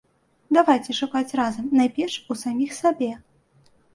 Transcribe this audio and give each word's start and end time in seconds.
Давайце 0.57 0.95
шукаць 0.99 1.35
разам, 1.41 1.67
найперш, 1.81 2.15
у 2.31 2.37
саміх 2.45 2.71
сабе. 2.81 3.11